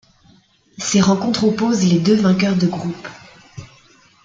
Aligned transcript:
Ces 0.79 0.99
rencontres 0.99 1.43
opposent 1.43 1.87
les 1.87 1.99
deux 1.99 2.15
vainqueurs 2.15 2.55
de 2.57 2.65
groupe. 2.65 3.07